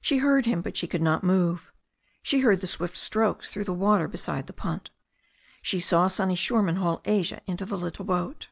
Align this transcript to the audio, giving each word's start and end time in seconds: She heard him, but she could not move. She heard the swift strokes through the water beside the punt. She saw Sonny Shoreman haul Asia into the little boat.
She 0.00 0.18
heard 0.18 0.46
him, 0.46 0.62
but 0.62 0.76
she 0.76 0.86
could 0.86 1.02
not 1.02 1.24
move. 1.24 1.72
She 2.22 2.38
heard 2.42 2.60
the 2.60 2.68
swift 2.68 2.96
strokes 2.96 3.50
through 3.50 3.64
the 3.64 3.74
water 3.74 4.06
beside 4.06 4.46
the 4.46 4.52
punt. 4.52 4.90
She 5.60 5.80
saw 5.80 6.06
Sonny 6.06 6.36
Shoreman 6.36 6.76
haul 6.76 7.00
Asia 7.04 7.40
into 7.48 7.64
the 7.64 7.76
little 7.76 8.04
boat. 8.04 8.46